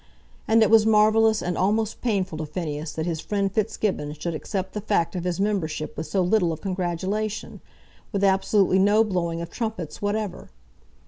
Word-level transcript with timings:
And 0.47 0.63
it 0.63 0.71
was 0.71 0.83
marvellous 0.83 1.43
and 1.43 1.55
almost 1.55 2.01
painful 2.01 2.39
to 2.39 2.47
Phineas 2.47 2.91
that 2.93 3.05
his 3.05 3.19
friend 3.19 3.51
Fitzgibbon 3.51 4.13
should 4.13 4.33
accept 4.33 4.73
the 4.73 4.81
fact 4.81 5.15
of 5.15 5.25
his 5.25 5.39
membership 5.39 5.95
with 5.95 6.07
so 6.07 6.23
little 6.23 6.51
of 6.51 6.59
congratulation, 6.59 7.61
with 8.11 8.23
absolutely 8.23 8.79
no 8.79 9.03
blowing 9.03 9.41
of 9.41 9.51
trumpets 9.51 10.01
whatever. 10.01 10.49